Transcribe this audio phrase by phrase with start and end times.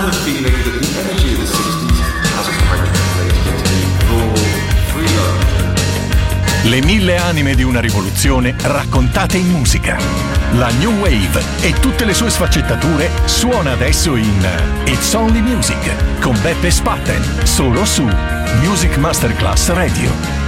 [0.00, 1.98] and feeling that the energy of the 60s
[2.32, 3.64] hasn't quite translated into
[4.08, 4.34] raw,
[4.90, 5.42] free love.
[6.64, 9.98] Le mille anime di una rivoluzione raccontate in musica.
[10.52, 14.48] La New Wave e tutte le sue sfaccettature suona adesso in
[14.84, 18.08] It's Only Music con Beppe Spatten, solo su
[18.62, 20.41] Music Masterclass Radio.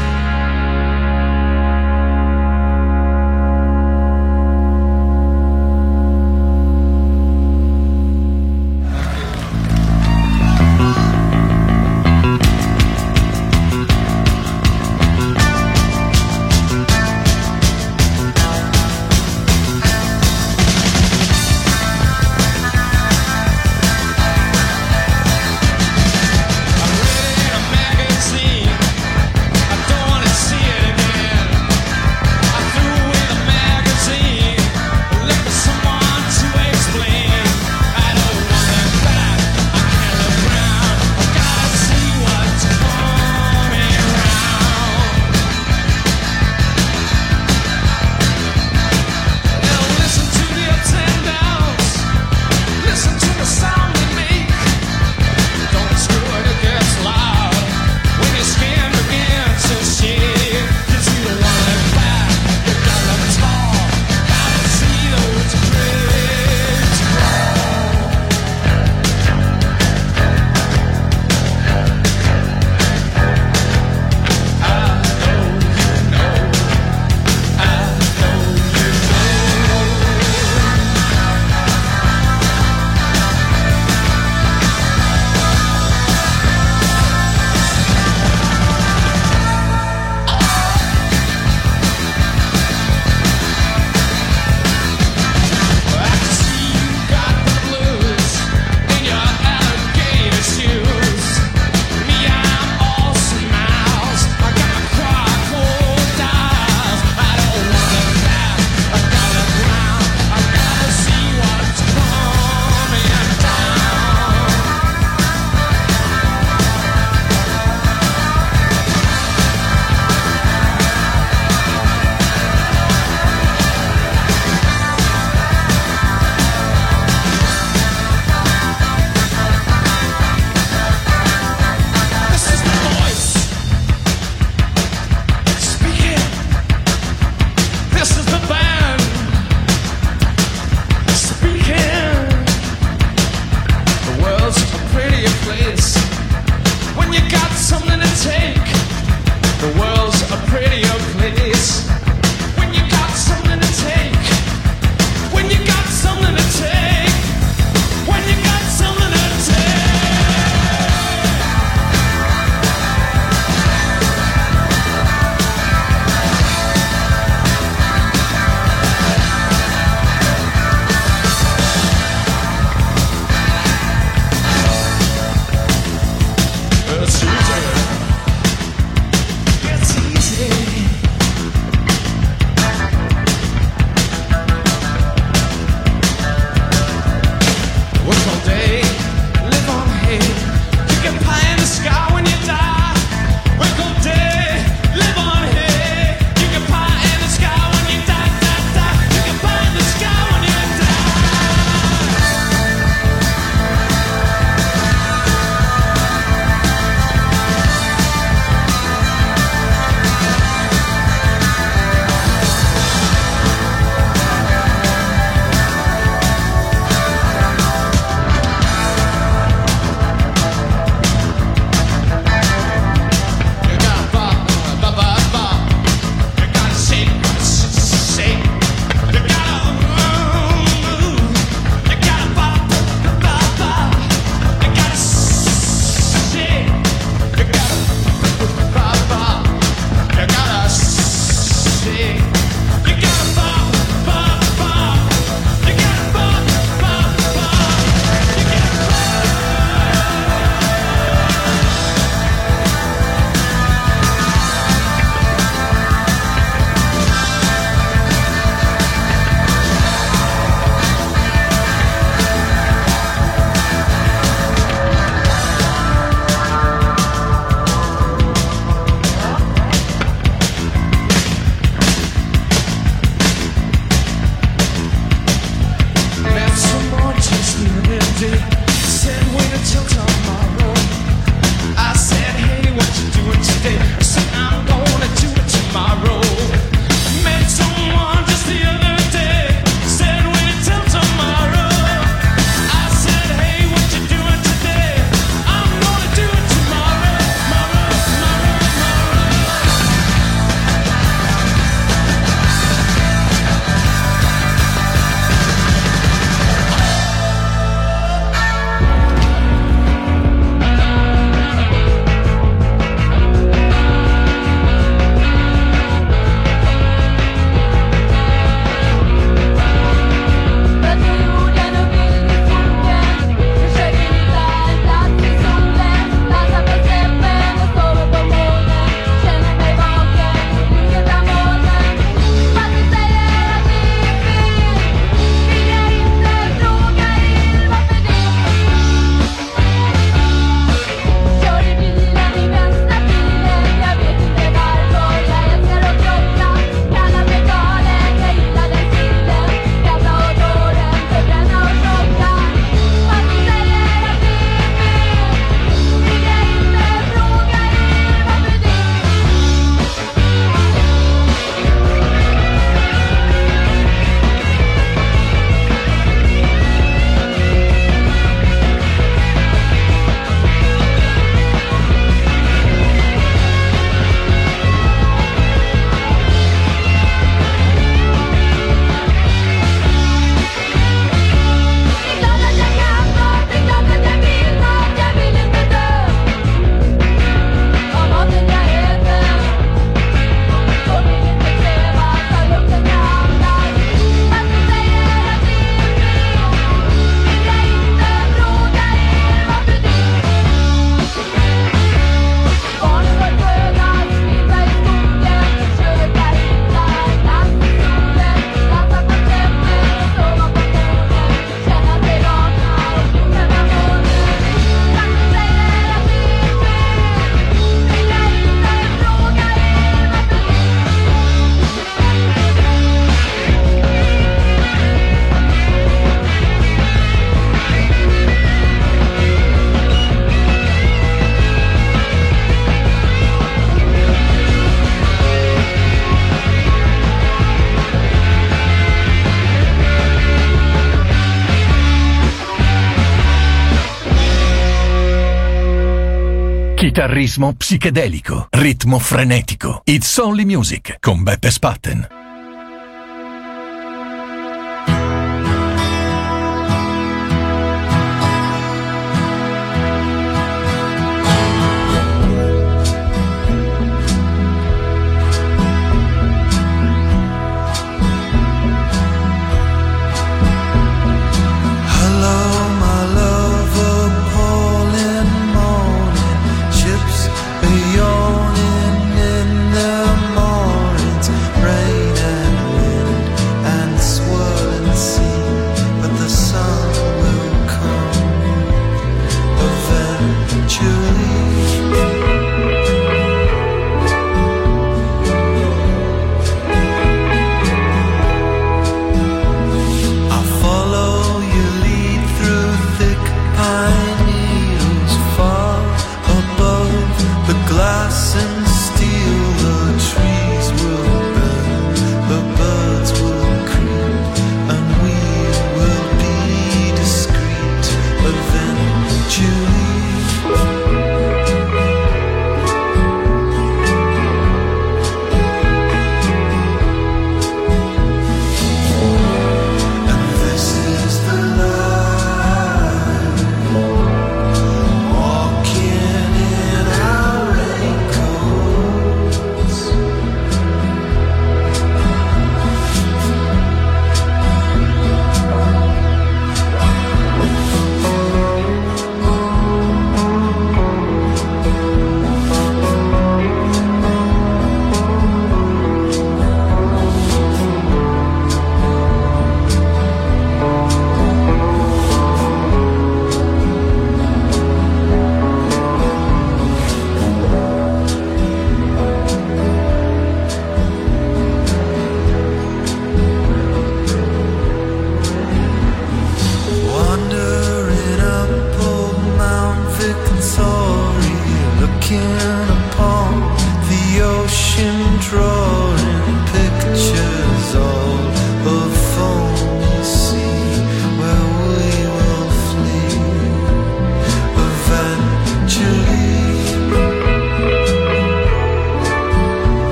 [447.14, 449.82] Chitarrismo psichedelico, ritmo frenetico.
[449.84, 452.23] It's Only Music con Beppe Spatten.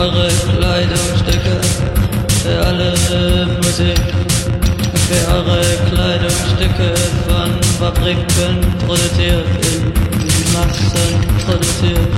[0.00, 1.60] Eure Kleidungsstücke.
[2.42, 2.94] Für alle
[3.62, 4.00] Musik.
[5.08, 6.94] Für eure Kleidungsstücke
[7.28, 8.54] von Fabriken
[8.86, 9.46] produziert.
[9.62, 11.12] In Massen
[11.44, 12.14] produziert.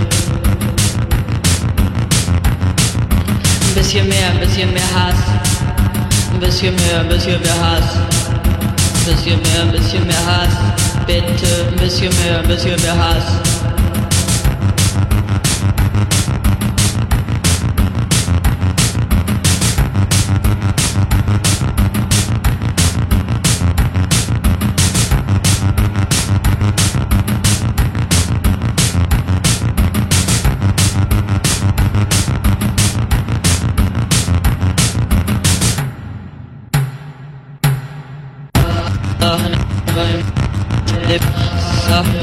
[3.69, 5.17] Ein bisschen mehr, ein bisschen mehr Hass.
[6.33, 7.97] Ein bisschen mehr, ein bisschen mehr Hass.
[7.97, 10.55] Ein bisschen mehr, ein bisschen mehr Hass.
[11.07, 13.52] Bitte, ein bisschen mehr, ein bisschen mehr Hass.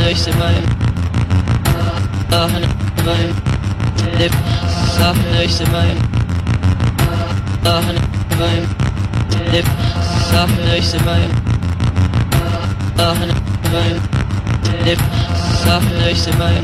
[0.10, 0.64] möchte, weil
[3.06, 3.30] weil
[4.18, 4.34] Lip
[4.98, 5.96] Sachen möchte, weil
[7.64, 7.96] Sachen
[8.40, 8.64] weil
[9.52, 9.66] Lip
[10.32, 11.30] Sachen möchte, weil
[12.98, 13.30] Sachen
[13.72, 14.02] weil
[14.84, 15.00] Lip
[15.64, 16.64] Sachen möchte, weil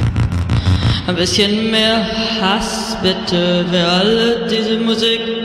[1.07, 2.03] ein bisschen mehr
[2.41, 5.44] Hass bitte wer alle diese Musik.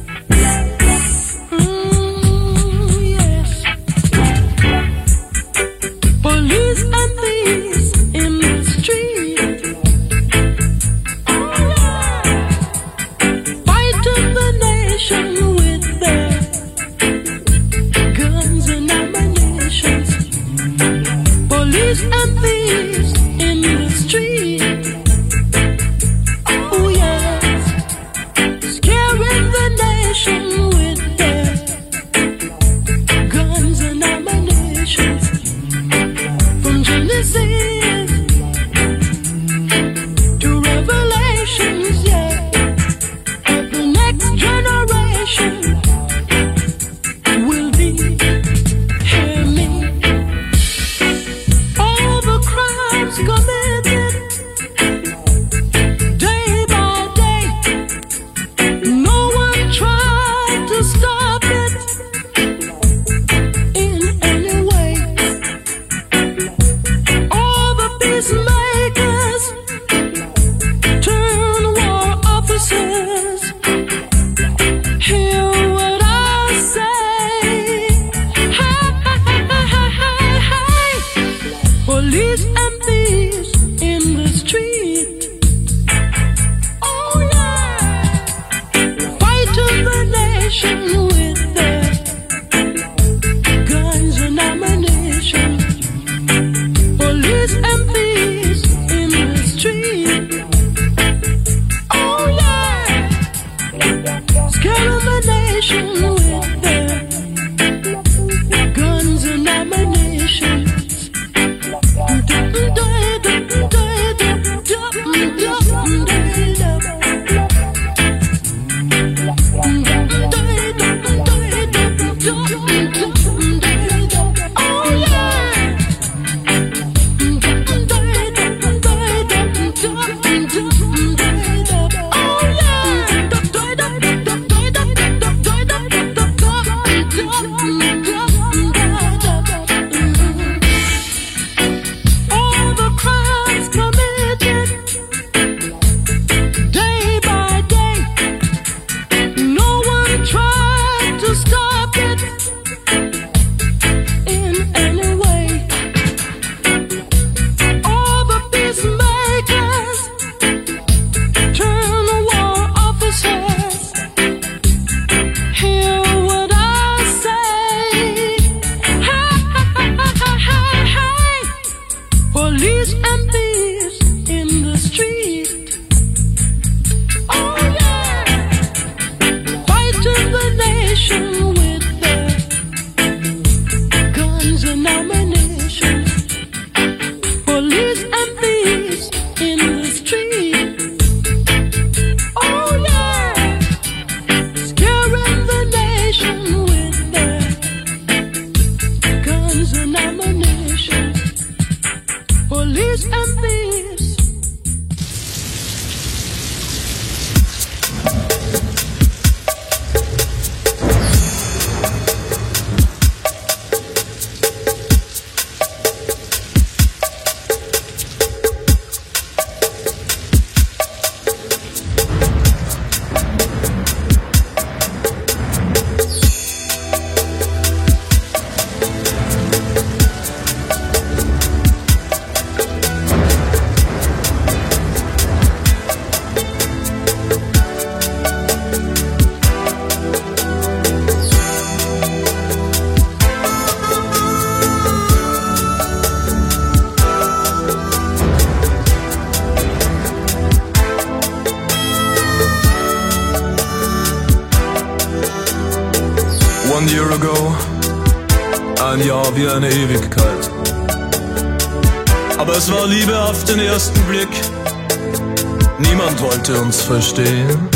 [266.83, 267.69] verstehen.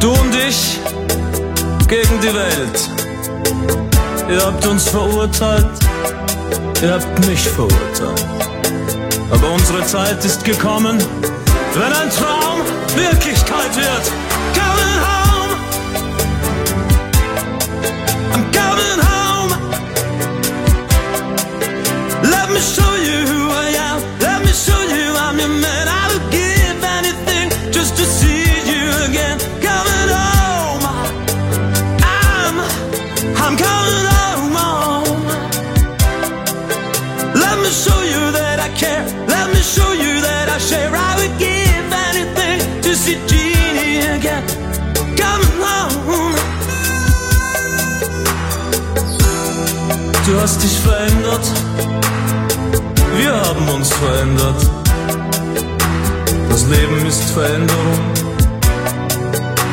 [0.00, 0.78] Du und ich
[1.88, 2.90] gegen die Welt.
[4.28, 5.66] Ihr habt uns verurteilt,
[6.82, 8.26] ihr habt mich verurteilt.
[9.30, 10.98] Aber unsere Zeit ist gekommen,
[11.74, 12.60] wenn ein Traum
[12.94, 14.10] Wirklichkeit wird.
[14.54, 15.56] Coming home,
[18.32, 19.52] I'm coming home.
[22.22, 22.85] Let me show
[50.46, 51.46] hast dich verändert.
[53.16, 54.60] Wir haben uns verändert.
[56.48, 57.98] Das Leben ist Veränderung.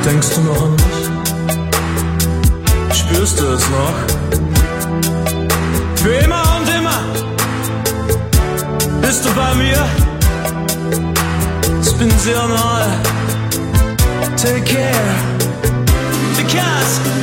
[0.03, 0.99] Denkst du noch an mich?
[2.97, 3.97] Spürst du es noch?
[6.01, 6.99] Für immer und immer
[9.03, 9.85] bist du bei mir.
[11.83, 12.87] Ich bin sehr nahe.
[14.37, 15.15] Take care.
[16.35, 17.22] Because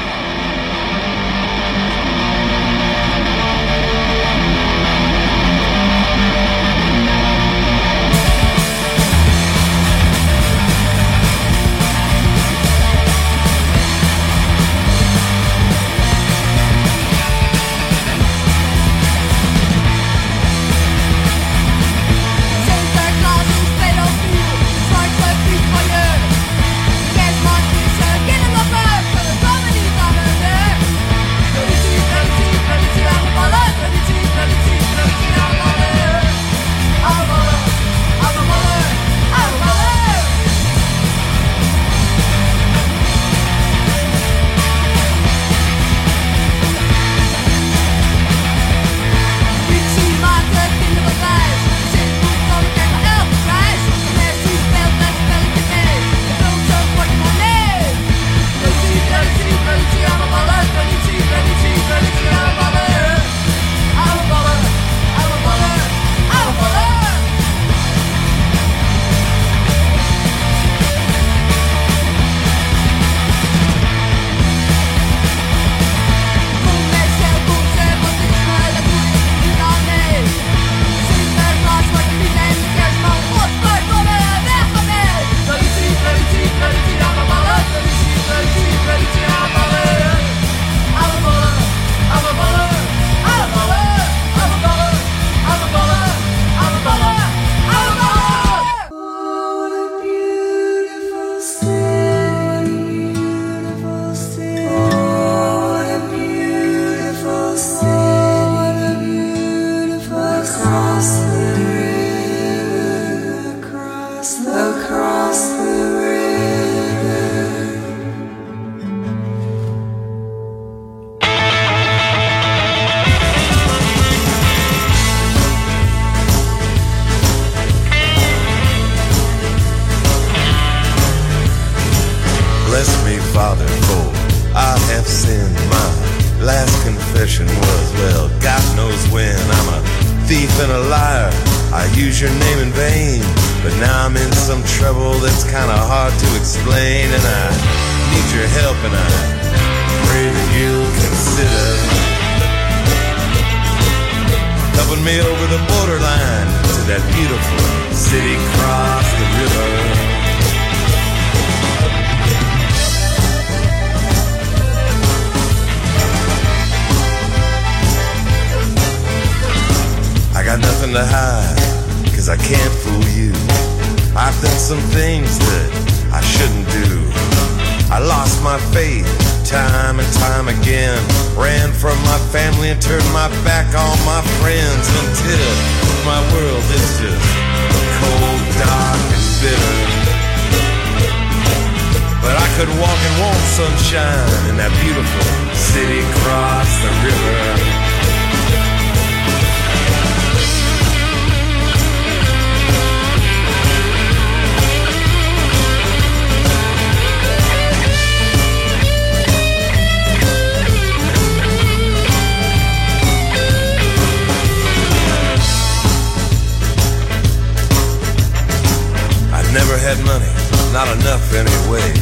[220.85, 221.93] not enough anyway.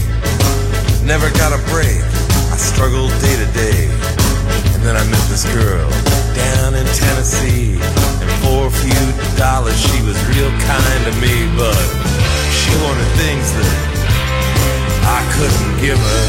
[1.03, 1.99] Never got a break,
[2.47, 3.91] I struggled day to day.
[4.71, 5.89] And then I met this girl
[6.31, 7.75] down in Tennessee.
[7.75, 9.03] And for a few
[9.35, 11.75] dollars, she was real kind to me, but
[12.55, 13.75] she wanted things that
[15.03, 16.25] I couldn't give her.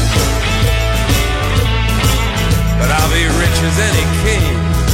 [2.83, 4.51] But I'll be rich as any king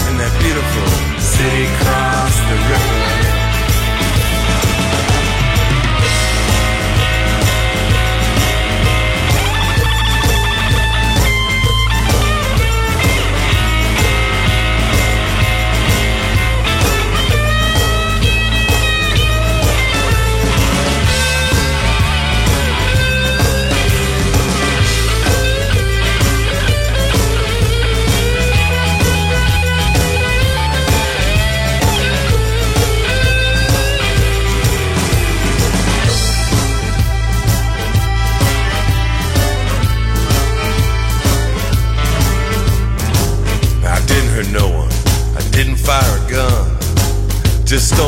[0.10, 3.37] in that beautiful city across the river.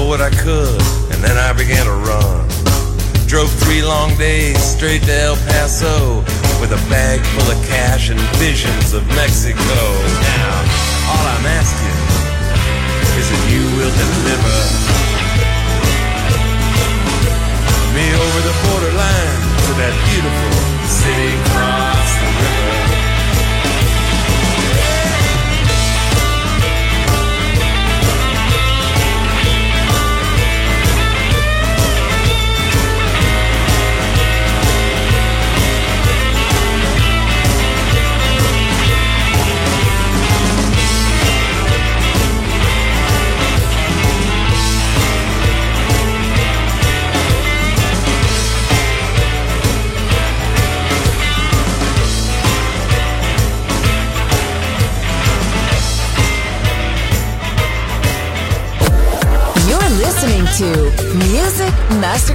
[0.09, 0.81] What I could,
[1.13, 2.41] and then I began to run.
[3.29, 6.25] Drove three long days straight to El Paso
[6.57, 9.61] with a bag full of cash and visions of Mexico.
[10.33, 10.65] Now,
[11.13, 11.97] all I'm asking
[13.21, 14.57] is that you will deliver
[17.93, 20.57] me over the borderline to that beautiful
[20.89, 22.88] city across the river.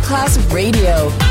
[0.05, 1.24] Masterclass Radio,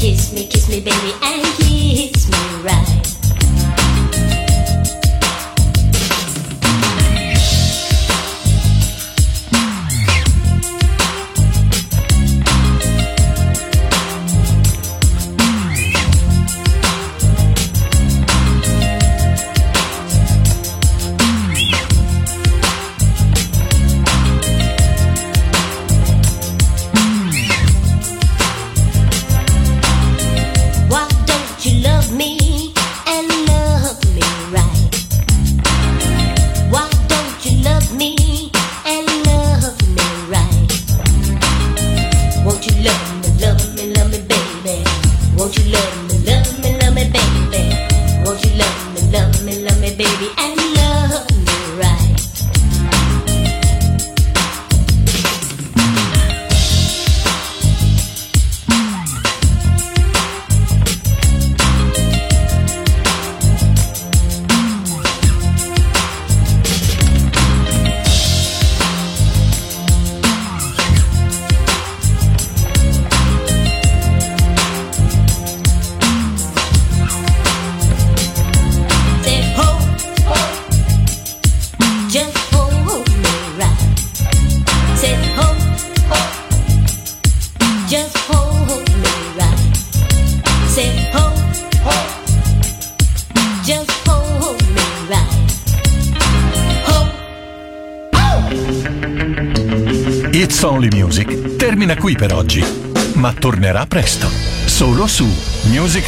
[0.00, 3.19] Kiss me, kiss me, baby, and kiss me right.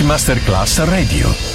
[0.02, 1.51] Masterclass Radio.